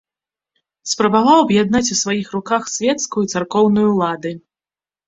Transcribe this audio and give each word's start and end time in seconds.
Спрабаваў 0.93 1.37
аб'яднаць 1.45 1.83
у 1.97 1.99
сваіх 2.03 2.27
руках 2.39 2.63
свецкую 2.79 3.23
і 3.29 3.33
царкоўную 3.37 3.87
ўлады. 3.95 4.39